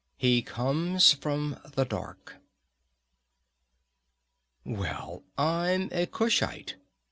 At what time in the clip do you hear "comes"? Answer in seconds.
0.41-1.13